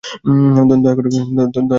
দয়া 0.83 0.95
করে 0.97 1.07
ওকে 1.07 1.19
বলবেন 1.19 1.57
না। 1.57 1.61